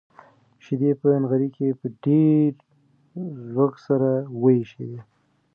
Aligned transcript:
شيدې 0.63 0.91
په 0.99 1.07
نغري 1.21 1.49
کې 1.55 1.67
په 1.79 1.87
ډېر 2.03 2.53
زوږ 3.53 3.73
سره 3.87 4.09
وایشېدې. 4.41 4.99